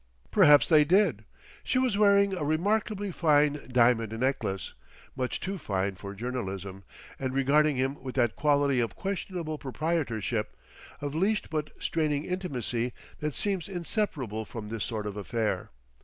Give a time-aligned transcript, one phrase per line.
[0.31, 1.25] Perhaps they did.
[1.63, 4.73] She was wearing a remarkably fine diamond necklace,
[5.15, 6.83] much too fine for journalism,
[7.19, 10.57] and regarding him with that quality of questionable proprietorship,
[11.01, 15.69] of leashed but straining intimacy, that seems inseparable from this sort of affair.